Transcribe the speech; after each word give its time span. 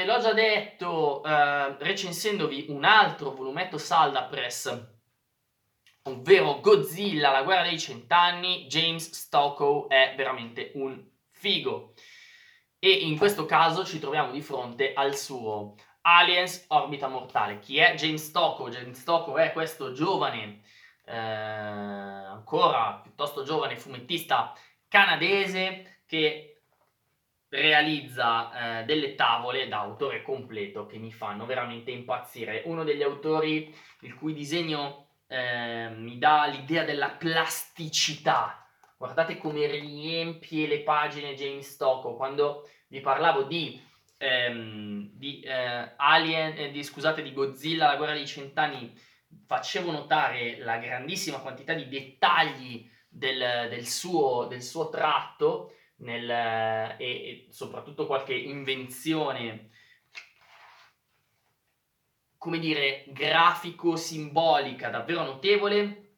ve 0.00 0.06
l'ho 0.06 0.18
già 0.18 0.32
detto 0.32 1.22
eh, 1.22 1.76
recensendovi 1.78 2.66
un 2.68 2.84
altro 2.84 3.32
volumetto 3.32 3.76
Salda 3.76 4.24
Press, 4.24 4.86
ovvero 6.04 6.60
Godzilla, 6.60 7.30
la 7.30 7.42
guerra 7.42 7.64
dei 7.64 7.78
cent'anni, 7.78 8.64
James 8.66 9.10
Stockow 9.10 9.88
è 9.88 10.14
veramente 10.16 10.72
un 10.74 11.06
figo. 11.30 11.92
E 12.78 12.90
in 12.90 13.18
questo 13.18 13.44
caso 13.44 13.84
ci 13.84 13.98
troviamo 13.98 14.32
di 14.32 14.40
fronte 14.40 14.94
al 14.94 15.14
suo 15.14 15.74
Aliens 16.00 16.64
Orbita 16.68 17.08
Mortale. 17.08 17.58
Chi 17.58 17.76
è 17.76 17.94
James 17.94 18.24
Stockow? 18.24 18.70
James 18.70 18.98
Stockow 18.98 19.36
è 19.36 19.52
questo 19.52 19.92
giovane, 19.92 20.62
eh, 21.04 21.14
ancora 21.14 23.00
piuttosto 23.02 23.42
giovane 23.42 23.76
fumettista 23.76 24.54
canadese 24.88 26.00
che 26.06 26.49
realizza 27.50 28.80
eh, 28.80 28.84
delle 28.84 29.14
tavole 29.14 29.68
da 29.68 29.80
autore 29.80 30.22
completo 30.22 30.86
che 30.86 30.98
mi 30.98 31.12
fanno 31.12 31.46
veramente 31.46 31.90
impazzire. 31.90 32.62
Uno 32.64 32.84
degli 32.84 33.02
autori 33.02 33.74
il 34.00 34.14
cui 34.14 34.32
disegno 34.32 35.08
eh, 35.26 35.88
mi 35.90 36.18
dà 36.18 36.46
l'idea 36.46 36.84
della 36.84 37.10
plasticità. 37.10 38.66
Guardate 38.96 39.36
come 39.36 39.66
riempie 39.66 40.66
le 40.66 40.80
pagine 40.80 41.34
James 41.34 41.68
Stocco. 41.68 42.14
Quando 42.14 42.68
vi 42.88 43.00
parlavo 43.00 43.42
di, 43.42 43.80
ehm, 44.18 45.10
di 45.12 45.40
eh, 45.40 45.92
Alien, 45.96 46.54
eh, 46.56 46.70
di, 46.70 46.84
scusate, 46.84 47.22
di 47.22 47.32
Godzilla, 47.32 47.88
la 47.88 47.96
guerra 47.96 48.12
dei 48.12 48.26
cent'anni, 48.26 48.92
facevo 49.46 49.90
notare 49.90 50.58
la 50.58 50.78
grandissima 50.78 51.38
quantità 51.38 51.72
di 51.74 51.88
dettagli 51.88 52.88
del, 53.08 53.68
del, 53.68 53.86
suo, 53.86 54.46
del 54.46 54.62
suo 54.62 54.88
tratto 54.88 55.72
nel, 56.00 56.30
e, 56.30 56.96
e 56.98 57.46
soprattutto 57.50 58.06
qualche 58.06 58.34
invenzione 58.34 59.70
come 62.40 62.58
dire, 62.58 63.04
grafico-simbolica 63.08 64.88
davvero 64.88 65.24
notevole. 65.24 66.14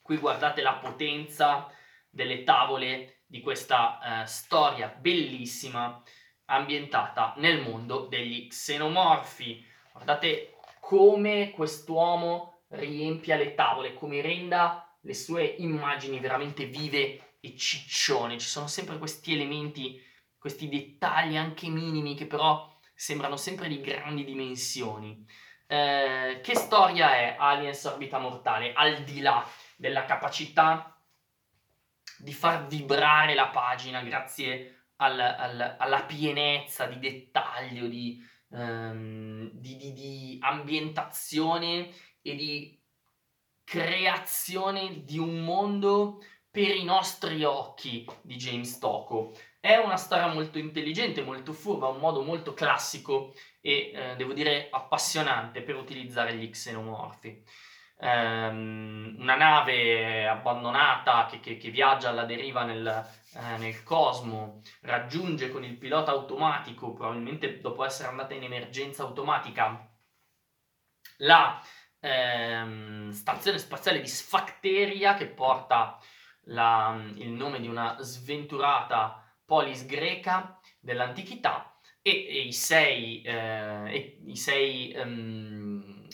Qui 0.00 0.16
guardate 0.18 0.62
la 0.62 0.74
potenza 0.74 1.68
delle 2.08 2.44
tavole 2.44 3.22
di 3.26 3.40
questa 3.40 4.22
eh, 4.22 4.26
storia 4.26 4.86
bellissima 4.86 6.00
ambientata 6.44 7.34
nel 7.38 7.60
mondo 7.60 8.06
degli 8.06 8.46
xenomorfi. 8.46 9.66
Guardate 9.92 10.54
come 10.78 11.50
quest'uomo 11.50 12.62
riempia 12.68 13.34
le 13.34 13.54
tavole, 13.54 13.94
come 13.94 14.20
renda 14.20 14.96
le 15.00 15.14
sue 15.14 15.44
immagini 15.44 16.20
veramente 16.20 16.66
vive 16.66 17.29
e 17.40 17.56
ciccione, 17.56 18.38
ci 18.38 18.46
sono 18.46 18.66
sempre 18.66 18.98
questi 18.98 19.32
elementi, 19.32 20.00
questi 20.38 20.68
dettagli 20.68 21.36
anche 21.36 21.68
minimi 21.68 22.14
che 22.14 22.26
però 22.26 22.78
sembrano 22.94 23.36
sempre 23.36 23.68
di 23.68 23.80
grandi 23.80 24.24
dimensioni. 24.24 25.26
Eh, 25.66 26.40
che 26.42 26.54
storia 26.54 27.14
è 27.16 27.36
Aliens 27.38 27.84
Orbita 27.84 28.18
Mortale, 28.18 28.72
al 28.72 29.04
di 29.04 29.20
là 29.20 29.46
della 29.76 30.04
capacità 30.04 31.00
di 32.18 32.32
far 32.32 32.66
vibrare 32.66 33.34
la 33.34 33.48
pagina 33.48 34.02
grazie 34.02 34.88
al, 34.96 35.18
al, 35.18 35.76
alla 35.78 36.02
pienezza 36.02 36.84
di 36.86 36.98
dettaglio, 36.98 37.86
di, 37.86 38.22
um, 38.48 39.48
di, 39.52 39.76
di, 39.76 39.92
di 39.92 40.38
ambientazione 40.42 41.90
e 42.20 42.34
di 42.34 42.78
creazione 43.64 45.04
di 45.04 45.18
un 45.18 45.42
mondo 45.42 46.20
per 46.50 46.74
i 46.74 46.84
nostri 46.84 47.44
occhi 47.44 48.04
di 48.22 48.36
James 48.36 48.78
Tocco. 48.78 49.32
È 49.60 49.76
una 49.76 49.96
storia 49.96 50.26
molto 50.26 50.58
intelligente, 50.58 51.22
molto 51.22 51.52
furba, 51.52 51.88
un 51.88 51.98
modo 51.98 52.22
molto 52.22 52.54
classico 52.54 53.34
e 53.60 53.92
eh, 53.94 54.16
devo 54.16 54.32
dire 54.32 54.68
appassionante 54.70 55.62
per 55.62 55.76
utilizzare 55.76 56.34
gli 56.34 56.48
xenomorfi. 56.50 57.44
Um, 58.02 59.16
una 59.18 59.36
nave 59.36 60.26
abbandonata 60.26 61.26
che, 61.26 61.38
che, 61.38 61.58
che, 61.58 61.68
viaggia 61.68 62.08
alla 62.08 62.24
deriva 62.24 62.64
nel, 62.64 62.86
eh, 62.86 63.58
nel, 63.58 63.82
cosmo 63.82 64.62
raggiunge 64.80 65.50
con 65.50 65.64
il 65.64 65.76
pilota 65.76 66.10
automatico, 66.10 66.94
probabilmente 66.94 67.60
dopo 67.60 67.84
essere 67.84 68.08
andata 68.08 68.32
in 68.32 68.44
emergenza 68.44 69.02
automatica, 69.02 69.86
la 71.18 71.62
ehm, 72.00 73.10
stazione 73.10 73.58
spaziale 73.58 74.00
di 74.00 74.08
Sfacteria 74.08 75.12
che 75.12 75.26
porta 75.26 75.98
la, 76.44 77.00
il 77.16 77.30
nome 77.30 77.60
di 77.60 77.68
una 77.68 77.96
sventurata 78.00 79.24
polis 79.44 79.86
greca 79.86 80.58
dell'antichità 80.78 81.78
e, 82.02 82.10
e 82.10 82.40
i 82.42 82.52
sei, 82.52 83.22
eh, 83.22 83.92
e 83.92 84.20
i 84.26 84.36
sei 84.36 84.94
um, 84.96 86.06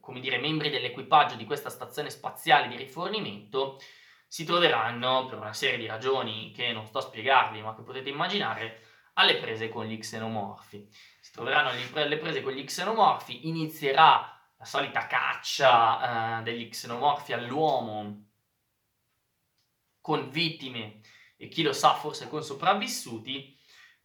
come 0.00 0.20
dire, 0.20 0.38
membri 0.38 0.70
dell'equipaggio 0.70 1.36
di 1.36 1.44
questa 1.44 1.70
stazione 1.70 2.10
spaziale 2.10 2.68
di 2.68 2.76
rifornimento 2.76 3.78
si 4.26 4.44
troveranno, 4.44 5.26
per 5.26 5.38
una 5.38 5.52
serie 5.52 5.78
di 5.78 5.86
ragioni 5.86 6.52
che 6.52 6.72
non 6.72 6.86
sto 6.86 6.98
a 6.98 7.02
spiegarvi, 7.02 7.62
ma 7.62 7.74
che 7.74 7.82
potete 7.82 8.10
immaginare, 8.10 8.80
alle 9.14 9.36
prese 9.38 9.68
con 9.68 9.86
gli 9.86 9.98
xenomorfi. 9.98 10.88
Si 11.20 11.32
troveranno 11.32 11.70
alle 11.94 12.16
prese 12.16 12.42
con 12.42 12.52
gli 12.52 12.64
xenomorfi, 12.64 13.48
inizierà 13.48 14.36
la 14.56 14.64
solita 14.64 15.06
caccia 15.06 16.40
eh, 16.40 16.42
degli 16.42 16.68
xenomorfi 16.68 17.32
all'uomo 17.32 18.29
con 20.00 20.30
vittime 20.30 21.00
e 21.36 21.48
chi 21.48 21.62
lo 21.62 21.72
sa 21.72 21.94
forse 21.94 22.28
con 22.28 22.42
sopravvissuti, 22.42 23.56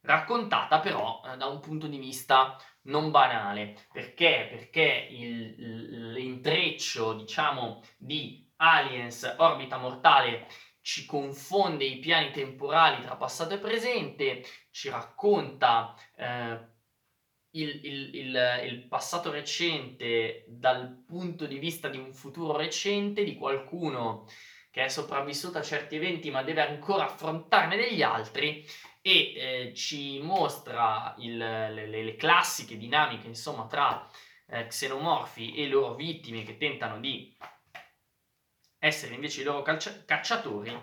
raccontata 0.02 0.80
però 0.80 1.22
eh, 1.26 1.36
da 1.38 1.48
un 1.48 1.60
punto 1.60 1.88
di 1.88 1.98
vista 1.98 2.58
non 2.84 3.12
banale. 3.12 3.76
Perché? 3.92 4.48
Perché 4.50 5.08
il, 5.12 6.12
l'intreccio, 6.14 7.14
diciamo, 7.14 7.82
di 7.98 8.50
Aliens 8.58 9.36
Orbita 9.38 9.78
Mortale 9.78 10.48
ci 10.82 11.06
confonde 11.06 11.84
i 11.84 12.00
piani 12.00 12.32
temporali 12.32 13.02
tra 13.02 13.16
passato 13.16 13.56
e 13.56 13.60
presente, 13.60 14.46
ci 14.70 14.90
racconta 14.90 15.96
eh, 16.16 16.74
il, 17.52 17.86
il, 17.86 18.16
il, 18.16 18.62
il, 18.66 18.88
passato 18.88 19.32
recente 19.32 20.46
dal 20.48 21.04
punto 21.06 21.48
di 21.48 21.58
vista 21.58 21.90
di 21.90 21.98
un 21.98 22.14
futuro 22.14 22.56
recente, 22.56 23.24
di 23.24 23.36
qualcuno 23.36 24.28
che 24.76 24.84
è 24.84 24.90
sopravvissuto 24.90 25.58
a 25.58 25.62
certi 25.62 25.96
eventi 25.96 26.30
ma 26.30 26.44
deve 26.44 26.68
ancora 26.68 27.06
affrontarne 27.06 27.78
degli 27.78 28.02
altri 28.02 28.68
e 29.02 29.34
eh, 29.70 29.74
ci 29.74 30.20
mostra 30.20 31.16
il, 31.20 31.38
le, 31.38 31.88
le, 31.88 32.16
classiche 32.18 32.76
dinamiche 32.76 33.26
insomma 33.26 33.68
tra 33.68 34.06
eh, 34.48 34.68
xenomorfi 34.68 35.56
e 35.56 35.70
loro 35.70 35.96
vittime 35.96 36.44
che 36.44 36.58
tentano 36.58 37.00
di 37.00 37.34
essere 38.78 39.16
invece 39.16 39.40
i 39.40 39.44
loro 39.46 39.62
calcia- 39.62 40.04
cacciatori 40.04 40.78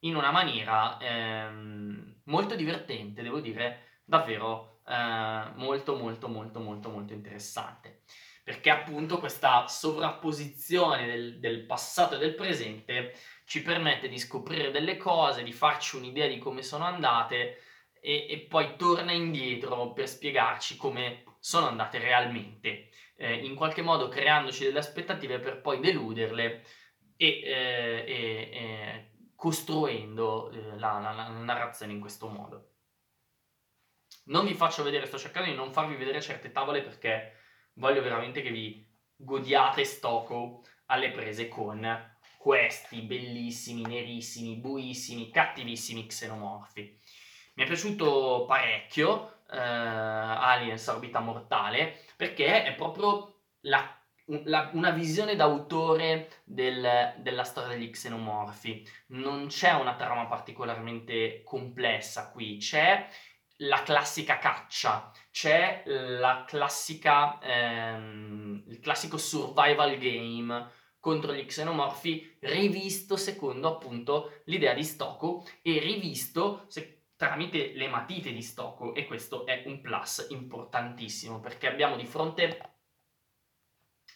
in 0.00 0.14
una 0.14 0.30
maniera 0.30 0.98
ehm, 0.98 2.20
molto 2.24 2.54
divertente, 2.54 3.22
devo 3.22 3.40
dire, 3.40 4.00
davvero 4.04 4.82
eh, 4.86 5.52
molto 5.54 5.96
molto 5.96 6.28
molto 6.28 6.60
molto 6.60 6.90
molto 6.90 7.14
interessante 7.14 8.02
perché 8.48 8.70
appunto 8.70 9.18
questa 9.18 9.66
sovrapposizione 9.66 11.04
del, 11.04 11.38
del 11.38 11.66
passato 11.66 12.14
e 12.14 12.18
del 12.18 12.34
presente 12.34 13.14
ci 13.44 13.60
permette 13.60 14.08
di 14.08 14.18
scoprire 14.18 14.70
delle 14.70 14.96
cose, 14.96 15.42
di 15.42 15.52
farci 15.52 15.96
un'idea 15.96 16.26
di 16.26 16.38
come 16.38 16.62
sono 16.62 16.84
andate 16.84 17.60
e, 18.00 18.26
e 18.26 18.38
poi 18.48 18.76
torna 18.76 19.12
indietro 19.12 19.92
per 19.92 20.08
spiegarci 20.08 20.78
come 20.78 21.24
sono 21.40 21.66
andate 21.66 21.98
realmente, 21.98 22.88
eh, 23.18 23.34
in 23.34 23.54
qualche 23.54 23.82
modo 23.82 24.08
creandoci 24.08 24.64
delle 24.64 24.78
aspettative 24.78 25.40
per 25.40 25.60
poi 25.60 25.80
deluderle 25.80 26.64
e, 27.18 27.26
eh, 27.44 28.04
e, 28.08 29.10
costruendo 29.36 30.50
eh, 30.52 30.78
la, 30.78 30.98
la, 31.00 31.12
la 31.12 31.28
narrazione 31.28 31.92
in 31.92 32.00
questo 32.00 32.28
modo. 32.28 32.70
Non 34.28 34.46
vi 34.46 34.54
faccio 34.54 34.82
vedere, 34.82 35.04
sto 35.04 35.18
cercando 35.18 35.50
di 35.50 35.54
non 35.54 35.70
farvi 35.70 35.96
vedere 35.96 36.22
certe 36.22 36.50
tavole 36.50 36.80
perché 36.80 37.38
voglio 37.78 38.02
veramente 38.02 38.42
che 38.42 38.50
vi 38.50 38.86
godiate 39.16 39.84
Stocco 39.84 40.62
alle 40.86 41.10
prese 41.10 41.48
con 41.48 42.16
questi 42.36 43.00
bellissimi, 43.02 43.82
nerissimi, 43.82 44.56
buissimi, 44.56 45.30
cattivissimi 45.30 46.06
xenomorfi. 46.06 46.98
Mi 47.54 47.64
è 47.64 47.66
piaciuto 47.66 48.44
parecchio 48.46 49.40
uh, 49.48 49.56
Aliens 49.56 50.86
Orbita 50.86 51.18
Mortale 51.18 52.04
perché 52.16 52.62
è 52.64 52.74
proprio 52.74 53.40
la, 53.62 54.00
la, 54.44 54.70
una 54.74 54.90
visione 54.90 55.34
d'autore 55.34 56.42
del, 56.44 57.14
della 57.18 57.44
storia 57.44 57.76
degli 57.76 57.90
xenomorfi. 57.90 58.88
Non 59.08 59.48
c'è 59.48 59.72
una 59.72 59.96
trama 59.96 60.26
particolarmente 60.26 61.42
complessa 61.42 62.30
qui, 62.30 62.58
c'è 62.58 63.08
la 63.62 63.82
classica 63.82 64.38
caccia, 64.38 65.10
c'è 65.30 65.82
la 65.86 66.44
classica, 66.46 67.38
ehm, 67.40 68.64
il 68.68 68.80
classico 68.80 69.16
survival 69.16 69.96
game 69.98 70.70
contro 71.00 71.32
gli 71.32 71.44
xenomorfi 71.44 72.38
rivisto 72.40 73.16
secondo 73.16 73.68
appunto 73.68 74.40
l'idea 74.44 74.74
di 74.74 74.84
Stoku 74.84 75.44
e 75.62 75.78
rivisto 75.78 76.64
se- 76.68 76.98
tramite 77.16 77.72
le 77.74 77.88
matite 77.88 78.32
di 78.32 78.42
Stocco 78.42 78.94
e 78.94 79.06
questo 79.06 79.44
è 79.44 79.64
un 79.66 79.80
plus 79.80 80.26
importantissimo 80.30 81.40
perché 81.40 81.66
abbiamo 81.66 81.96
di 81.96 82.06
fronte 82.06 82.76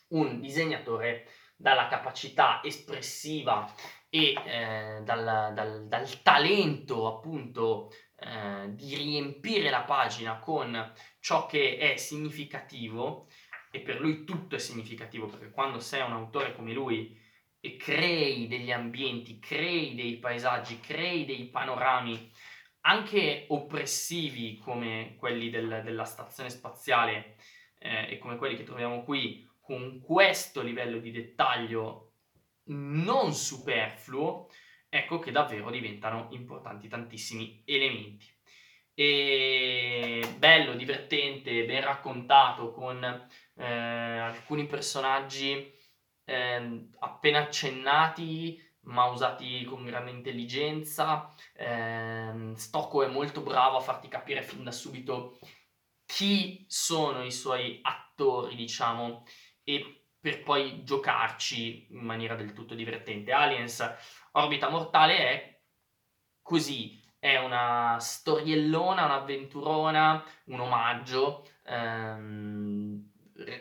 un 0.09 0.41
disegnatore 0.41 1.27
dalla 1.57 1.89
capacità 1.89 2.61
espressiva 2.63 3.73
e 4.09 4.35
eh, 4.45 5.01
dal, 5.03 5.53
dal, 5.55 5.87
dal, 5.89 6.23
talento 6.23 7.07
appunto 7.07 7.91
eh, 8.25 8.75
di 8.75 8.95
riempire 8.97 9.71
la 9.71 9.83
pagina 9.83 10.39
con 10.39 10.93
ciò 11.21 11.47
che 11.47 11.79
è 11.79 11.97
significativo 11.97 13.29
e 13.71 13.81
per 13.81 14.01
lui 14.01 14.25
tutto 14.25 14.55
è 14.55 14.59
significativo 14.59 15.27
perché 15.27 15.51
quando 15.51 15.81
sei 15.81 16.03
un 16.03 16.13
autore 16.13 16.55
come 16.55 16.73
lui 16.73 17.19
e 17.59 17.77
crei 17.77 18.49
degli 18.49 18.73
ambienti, 18.73 19.39
crei 19.39 19.95
dei 19.95 20.19
paesaggi, 20.19 20.81
crei 20.81 21.25
dei 21.25 21.49
panorami 21.49 22.31
anche 22.83 23.47
oppressivi 23.49 24.59
come 24.59 25.15
quelli 25.17 25.51
del, 25.51 25.83
della 25.85 26.05
stazione 26.05 26.51
spaziale 26.51 27.37
eh, 27.79 28.13
e 28.13 28.19
come 28.19 28.37
quelli 28.37 28.57
che 28.57 28.65
troviamo 28.65 29.05
qui 29.05 29.49
con 29.61 30.01
questo 30.01 30.63
livello 30.63 30.99
di 30.99 31.13
dettaglio 31.13 32.15
non 32.65 33.33
superfluo, 33.33 34.49
ecco 34.95 35.19
che 35.21 35.31
davvero 35.31 35.71
diventano 35.71 36.29
importanti 36.33 36.87
tantissimi 36.87 37.63
elementi. 37.65 38.27
E 38.93 40.35
bello, 40.37 40.75
divertente, 40.75 41.65
ben 41.65 41.83
raccontato 41.83 42.73
con 42.73 43.03
eh, 43.57 43.65
alcuni 43.65 44.67
personaggi 44.67 45.73
eh, 46.25 46.89
appena 46.99 47.39
accennati 47.39 48.61
ma 48.81 49.07
usati 49.07 49.65
con 49.65 49.87
grande 49.87 50.11
intelligenza. 50.11 51.35
Eh, 51.55 52.53
Stocco 52.55 53.03
è 53.03 53.09
molto 53.09 53.41
bravo 53.41 53.79
a 53.79 53.81
farti 53.81 54.09
capire 54.09 54.43
fin 54.43 54.63
da 54.63 54.73
subito 54.73 55.39
chi 56.05 56.67
sono 56.69 57.25
i 57.25 57.33
suoi 57.33 57.79
attori, 57.81 58.57
diciamo, 58.57 59.25
e 59.65 60.02
per 60.23 60.45
poi 60.45 60.85
giocarci 60.85 61.89
in 61.91 62.05
maniera 62.05 62.37
del 62.37 62.53
tutto 62.53 62.77
divertente. 62.77 63.33
Aliens 63.33 63.85
Orbita 64.31 64.69
Mortale 64.69 65.17
è 65.19 65.61
così, 66.41 67.03
è 67.19 67.39
una 67.39 67.97
storiellona, 67.99 69.05
un'avventurona, 69.05 70.25
un 70.45 70.61
omaggio 70.61 71.45
ehm, 71.67 73.11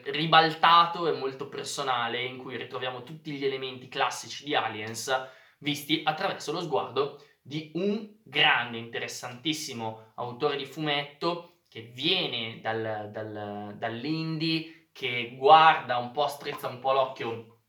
ribaltato 0.03 1.07
e 1.07 1.17
molto 1.17 1.49
personale 1.49 2.23
in 2.23 2.37
cui 2.37 2.57
ritroviamo 2.57 3.01
tutti 3.01 3.31
gli 3.31 3.43
elementi 3.43 3.87
classici 3.87 4.43
di 4.43 4.53
Aliens 4.53 5.29
visti 5.57 6.01
attraverso 6.03 6.51
lo 6.51 6.61
sguardo 6.61 7.25
di 7.41 7.71
un 7.73 8.17
grande, 8.21 8.77
interessantissimo 8.77 10.11
autore 10.17 10.57
di 10.57 10.67
fumetto 10.67 11.61
che 11.67 11.81
viene 11.81 12.59
dal, 12.61 13.09
dal, 13.11 13.75
dall'indie 13.79 14.80
che 14.91 15.35
guarda 15.37 15.97
un 15.97 16.11
po', 16.11 16.27
strizza 16.27 16.67
un 16.67 16.79
po' 16.79 16.93
l'occhio 16.93 17.59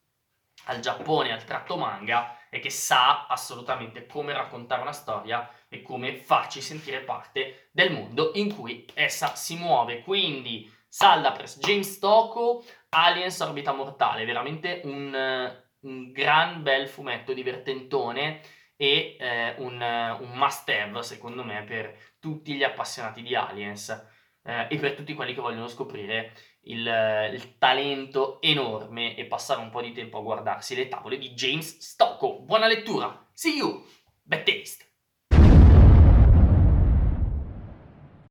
al 0.66 0.80
Giappone, 0.80 1.32
al 1.32 1.44
tratto 1.44 1.76
manga 1.76 2.36
e 2.48 2.60
che 2.60 2.70
sa 2.70 3.26
assolutamente 3.26 4.06
come 4.06 4.32
raccontare 4.32 4.82
una 4.82 4.92
storia 4.92 5.48
e 5.68 5.82
come 5.82 6.14
farci 6.16 6.60
sentire 6.60 7.00
parte 7.00 7.68
del 7.72 7.92
mondo 7.92 8.32
in 8.34 8.54
cui 8.54 8.86
essa 8.94 9.34
si 9.34 9.56
muove. 9.56 10.02
Quindi 10.02 10.70
Salda 10.86 11.32
Press, 11.32 11.58
James 11.58 11.90
Stocco, 11.90 12.62
Aliens 12.90 13.40
Orbita 13.40 13.72
Mortale, 13.72 14.26
veramente 14.26 14.82
un, 14.84 15.56
un 15.80 16.12
gran 16.12 16.62
bel 16.62 16.88
fumetto 16.88 17.32
divertentone 17.32 18.42
e 18.76 19.16
eh, 19.18 19.54
un, 19.58 19.80
un 19.80 20.30
must 20.34 20.68
have 20.68 21.02
secondo 21.02 21.44
me 21.44 21.62
per 21.62 21.96
tutti 22.18 22.54
gli 22.54 22.62
appassionati 22.62 23.22
di 23.22 23.34
Aliens 23.34 24.10
eh, 24.44 24.66
e 24.70 24.78
per 24.78 24.94
tutti 24.94 25.14
quelli 25.14 25.34
che 25.34 25.40
vogliono 25.40 25.68
scoprire 25.68 26.32
il, 26.62 27.30
il, 27.32 27.58
talento 27.58 28.40
enorme 28.40 29.16
e 29.16 29.26
passare 29.26 29.60
un 29.60 29.70
po' 29.70 29.82
di 29.82 29.92
tempo 29.92 30.18
a 30.18 30.22
guardarsi 30.22 30.74
le 30.74 30.88
tavole 30.88 31.18
di 31.18 31.32
James 31.32 31.78
Stocco. 31.78 32.40
Buona 32.40 32.66
lettura, 32.66 33.28
see 33.32 33.56
you, 33.56 33.84
bad 34.22 34.44
taste! 34.44 34.91